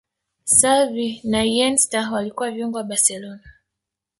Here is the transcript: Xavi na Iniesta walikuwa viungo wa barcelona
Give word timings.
Xavi 0.45 1.21
na 1.23 1.41
Iniesta 1.45 2.09
walikuwa 2.11 2.51
viungo 2.51 2.77
wa 2.77 2.83
barcelona 2.83 3.43